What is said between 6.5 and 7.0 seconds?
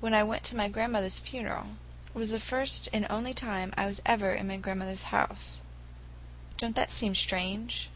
Don't that